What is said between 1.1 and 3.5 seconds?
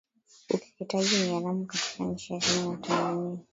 ni haramu katika nchi Kenya na Tanzania